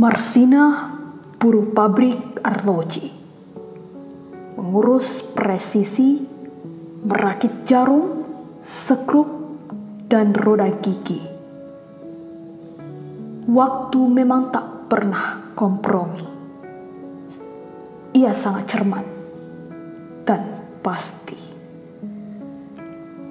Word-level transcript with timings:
Marsina, 0.00 0.96
buruh 1.36 1.76
pabrik 1.76 2.40
arloji, 2.40 3.12
mengurus 4.56 5.20
presisi, 5.20 6.24
merakit 7.04 7.68
jarum, 7.68 8.24
sekrup, 8.64 9.28
dan 10.08 10.32
roda 10.32 10.72
gigi. 10.80 11.20
Waktu 13.44 14.00
memang 14.08 14.48
tak 14.48 14.88
pernah 14.88 15.52
kompromi. 15.52 16.24
Ia 18.16 18.32
sangat 18.32 18.72
cermat 18.72 19.04
dan 20.24 20.64
pasti. 20.80 21.36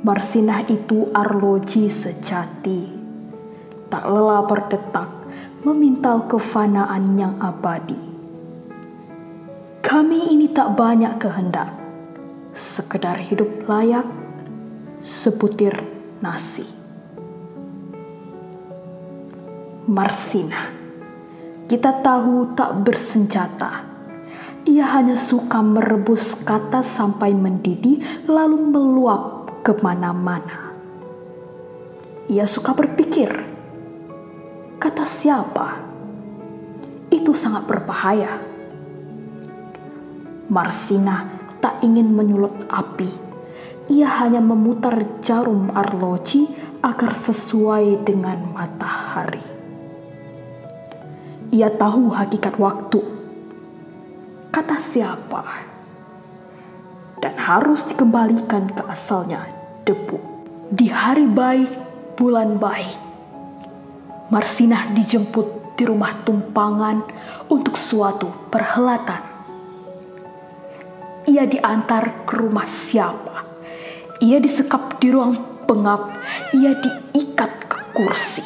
Marsinah 0.05 0.69
itu 0.69 1.09
arloji 1.17 1.89
sejati, 1.89 2.81
tak 3.89 4.05
lelah 4.05 4.45
berdetak 4.45 5.18
memintal 5.69 6.25
kefanaan 6.25 7.13
yang 7.13 7.37
abadi. 7.37 7.93
Kami 9.85 10.33
ini 10.33 10.49
tak 10.49 10.73
banyak 10.73 11.21
kehendak, 11.21 11.69
sekedar 12.57 13.21
hidup 13.21 13.69
layak, 13.69 14.09
sebutir 14.97 15.77
nasi. 16.25 16.65
Marsina, 19.85 20.73
kita 21.69 22.01
tahu 22.01 22.57
tak 22.57 22.81
bersenjata. 22.81 23.85
Ia 24.65 24.85
hanya 24.97 25.13
suka 25.13 25.61
merebus 25.61 26.33
kata 26.33 26.81
sampai 26.81 27.37
mendidih 27.37 28.25
lalu 28.25 28.57
meluap 28.73 29.53
ke 29.61 29.77
mana-mana. 29.85 30.73
Ia 32.25 32.45
suka 32.49 32.73
berpikir, 32.73 33.48
Kata 34.79 35.03
siapa? 35.03 35.75
Itu 37.11 37.35
sangat 37.35 37.67
berbahaya. 37.67 38.39
Marsina 40.47 41.27
tak 41.59 41.83
ingin 41.83 42.07
menyulut 42.15 42.63
api. 42.71 43.11
Ia 43.91 44.07
hanya 44.23 44.39
memutar 44.39 45.19
jarum 45.19 45.67
arloji 45.75 46.47
agar 46.79 47.11
sesuai 47.11 48.07
dengan 48.07 48.39
matahari. 48.55 49.43
Ia 51.51 51.75
tahu 51.75 52.15
hakikat 52.15 52.55
waktu. 52.55 53.03
Kata 54.47 54.79
siapa? 54.79 55.43
Dan 57.19 57.35
harus 57.35 57.83
dikembalikan 57.83 58.71
ke 58.71 58.87
asalnya, 58.87 59.43
debu. 59.83 60.23
Di 60.71 60.87
hari 60.87 61.27
baik, 61.27 61.67
bulan 62.15 62.55
baik 62.55 63.08
Marsinah 64.29 64.93
dijemput 64.93 65.73
di 65.73 65.89
rumah 65.89 66.21
tumpangan 66.21 67.01
untuk 67.49 67.73
suatu 67.73 68.29
perhelatan. 68.53 69.25
Ia 71.25 71.49
diantar 71.49 72.29
ke 72.29 72.37
rumah 72.37 72.69
siapa? 72.69 73.41
Ia 74.21 74.37
disekap 74.37 75.01
di 75.01 75.09
ruang 75.09 75.65
pengap, 75.65 76.13
ia 76.53 76.77
diikat 76.77 77.51
ke 77.65 77.79
kursi. 77.97 78.45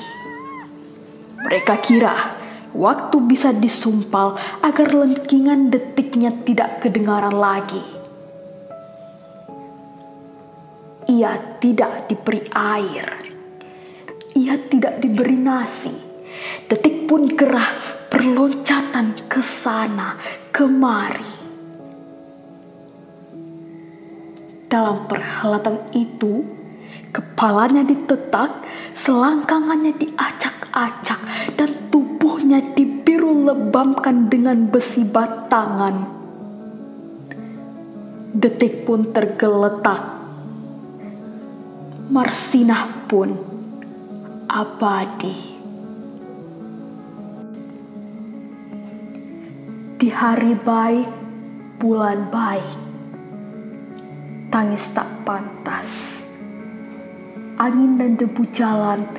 Mereka 1.44 1.76
kira 1.84 2.32
waktu 2.72 3.20
bisa 3.28 3.52
disumpal 3.52 4.40
agar 4.64 4.88
lengkingan 4.88 5.68
detiknya 5.68 6.32
tidak 6.48 6.80
kedengaran 6.80 7.36
lagi. 7.36 7.84
Ia 11.12 11.60
tidak 11.60 12.08
diberi 12.08 12.48
air 12.56 13.43
ia 14.34 14.58
tidak 14.58 15.02
diberi 15.02 15.38
nasi. 15.38 15.94
Detik 16.66 17.06
pun 17.06 17.30
gerah 17.30 17.70
perloncatan 18.10 19.30
ke 19.30 19.42
sana 19.42 20.18
kemari. 20.50 21.34
Dalam 24.66 25.06
perhelatan 25.06 25.94
itu, 25.94 26.42
kepalanya 27.14 27.86
ditetak, 27.86 28.66
selangkangannya 28.98 29.94
diacak-acak, 30.02 31.22
dan 31.54 31.94
tubuhnya 31.94 32.74
dibiru 32.74 33.54
lebamkan 33.54 34.34
dengan 34.34 34.66
besi 34.66 35.06
batangan. 35.06 36.10
Detik 38.34 38.90
pun 38.90 39.14
tergeletak. 39.14 40.26
Marsinah 42.10 43.06
pun 43.06 43.53
abadi. 44.54 45.34
Di 49.98 50.14
hari 50.14 50.54
baik, 50.54 51.10
bulan 51.82 52.30
baik, 52.30 52.78
tangis 54.54 54.94
tak 54.94 55.10
pantas. 55.26 55.90
Angin 57.58 57.98
dan 57.98 58.14
debu 58.14 58.46
jalan, 58.54 59.10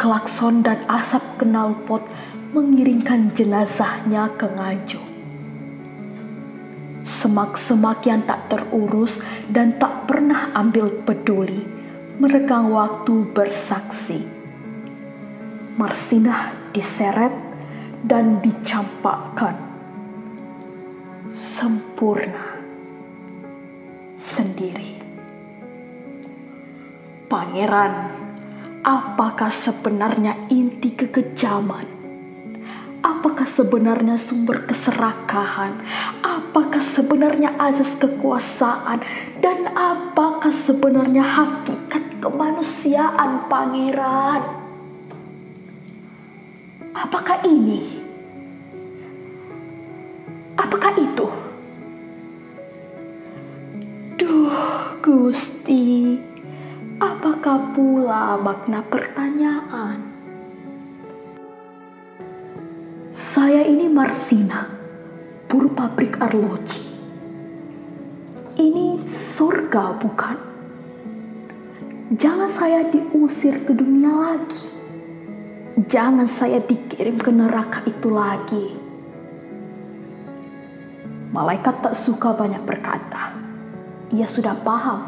klakson 0.00 0.64
dan 0.64 0.80
asap 0.88 1.44
knalpot 1.44 2.00
mengiringkan 2.56 3.36
jenazahnya 3.36 4.32
ke 4.40 4.48
Nganjuk. 4.48 5.04
Semak-semak 7.04 8.08
yang 8.08 8.24
tak 8.24 8.48
terurus 8.48 9.20
dan 9.52 9.76
tak 9.76 10.08
pernah 10.08 10.48
ambil 10.56 10.88
peduli, 11.04 11.68
meregang 12.16 12.72
waktu 12.72 13.28
bersaksi 13.36 14.37
Marsinah 15.78 16.74
diseret 16.74 17.30
dan 18.02 18.42
dicampakkan 18.42 19.54
sempurna 21.30 22.58
sendiri. 24.18 24.98
Pangeran, 27.30 28.10
apakah 28.82 29.54
sebenarnya 29.54 30.50
inti 30.50 30.98
kekejaman? 30.98 31.86
Apakah 32.98 33.46
sebenarnya 33.46 34.18
sumber 34.18 34.66
keserakahan? 34.66 35.78
Apakah 36.26 36.82
sebenarnya 36.82 37.54
azas 37.54 37.94
kekuasaan? 37.94 38.98
Dan 39.38 39.70
apakah 39.78 40.50
sebenarnya 40.50 41.22
hakikat 41.22 42.18
kemanusiaan, 42.18 43.46
Pangeran? 43.46 44.67
Apakah 46.98 47.38
ini? 47.46 48.02
Apakah 50.58 50.98
itu? 50.98 51.30
Duh, 54.18 54.98
Gusti, 54.98 56.18
apakah 56.98 57.70
pula 57.70 58.34
makna 58.42 58.82
pertanyaan? 58.82 60.02
Saya 63.14 63.62
ini 63.62 63.86
Marsina, 63.86 64.66
buruh 65.46 65.70
pabrik 65.70 66.18
arloji. 66.18 66.82
Ini 68.58 69.06
surga 69.06 70.02
bukan? 70.02 70.36
Jangan 72.18 72.50
saya 72.50 72.90
diusir 72.90 73.62
ke 73.62 73.70
dunia 73.70 74.10
lagi 74.10 74.77
Jangan 75.88 76.28
saya 76.28 76.60
dikirim 76.60 77.16
ke 77.16 77.32
neraka 77.32 77.80
itu 77.88 78.12
lagi. 78.12 78.76
Malaikat 81.32 81.80
tak 81.80 81.96
suka 81.96 82.36
banyak 82.36 82.60
berkata. 82.60 83.32
Ia 84.12 84.28
sudah 84.28 84.52
paham 84.60 85.00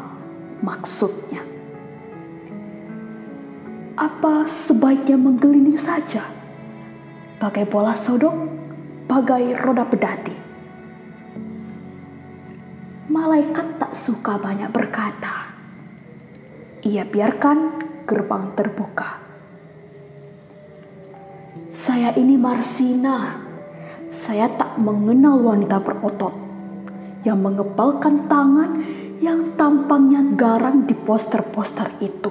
maksudnya. 0.65 1.45
Apa 3.93 4.49
sebaiknya 4.49 5.21
menggelinding 5.21 5.77
saja? 5.77 6.25
Bagai 7.37 7.69
bola 7.69 7.93
sodok, 7.93 8.33
bagai 9.05 9.53
roda 9.61 9.85
pedati. 9.85 10.33
Malaikat 13.05 13.77
tak 13.77 13.93
suka 13.93 14.41
banyak 14.41 14.73
berkata. 14.73 15.53
Ia 16.81 17.05
biarkan 17.05 17.57
gerbang 18.09 18.57
terbuka 18.57 19.30
saya 21.81 22.13
ini 22.13 22.37
Marsina. 22.37 23.41
Saya 24.13 24.45
tak 24.53 24.77
mengenal 24.77 25.41
wanita 25.41 25.81
berotot 25.81 26.29
yang 27.25 27.41
mengepalkan 27.41 28.29
tangan 28.29 28.85
yang 29.17 29.57
tampangnya 29.57 30.21
garang 30.37 30.85
di 30.85 30.93
poster-poster 30.93 31.89
itu. 32.05 32.29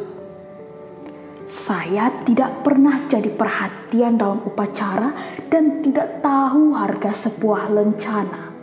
Saya 1.50 2.22
tidak 2.22 2.62
pernah 2.62 3.02
jadi 3.10 3.26
perhatian 3.26 4.14
dalam 4.14 4.38
upacara 4.46 5.10
dan 5.50 5.82
tidak 5.82 6.22
tahu 6.22 6.70
harga 6.70 7.10
sebuah 7.10 7.74
lencana. 7.74 8.54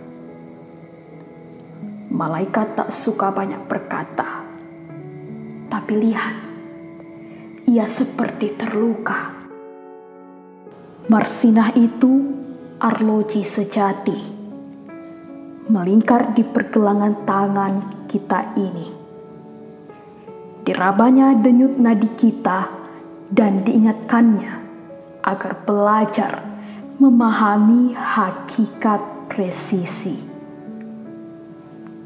Malaikat 2.15 2.79
tak 2.79 2.95
suka 2.95 3.35
banyak 3.35 3.59
berkata, 3.67 4.47
tapi 5.67 5.93
lihat, 5.99 6.35
ia 7.67 7.83
seperti 7.83 8.55
terluka 8.55 9.36
Marsinah 11.07 11.71
itu 11.79 12.19
arloji 12.83 13.39
sejati 13.39 14.19
melingkar 15.71 16.35
di 16.35 16.43
pergelangan 16.43 17.23
tangan 17.23 17.73
kita 18.11 18.51
ini. 18.59 18.91
Dirabanya 20.67 21.31
denyut 21.39 21.79
nadi 21.79 22.11
kita 22.11 22.67
dan 23.31 23.63
diingatkannya 23.63 24.51
agar 25.23 25.63
belajar 25.63 26.43
memahami 26.99 27.95
hakikat 27.95 29.31
presisi. 29.31 30.19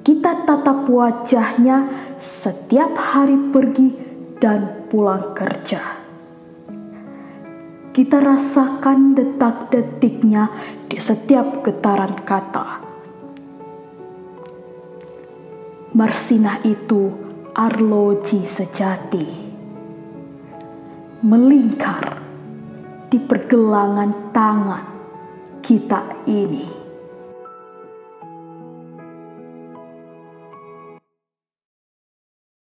Kita 0.06 0.46
tatap 0.46 0.86
wajahnya 0.86 1.90
setiap 2.22 2.94
hari 2.94 3.50
pergi 3.50 3.90
dan 4.38 4.86
pulang 4.94 5.34
kerja. 5.34 6.01
Kita 7.92 8.24
rasakan 8.24 9.20
detak-detiknya 9.20 10.48
di 10.88 10.96
setiap 10.96 11.60
getaran 11.60 12.16
kata. 12.24 12.80
Marsina 15.92 16.64
itu 16.64 17.12
arloji 17.52 18.48
sejati. 18.48 19.28
Melingkar 21.28 22.24
di 23.12 23.20
pergelangan 23.20 24.32
tangan 24.32 24.86
kita 25.60 26.24
ini. 26.32 26.81